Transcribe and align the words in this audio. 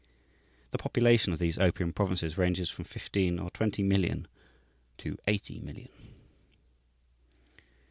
The 0.71 0.79
population 0.79 1.31
of 1.31 1.37
these 1.37 1.59
opium 1.59 1.93
provinces 1.93 2.35
ranges 2.35 2.71
from 2.71 2.85
fifteen 2.85 3.37
or 3.37 3.51
twenty 3.51 3.83
million 3.83 4.27
to 4.97 5.19
eighty 5.27 5.59
million. 5.59 5.89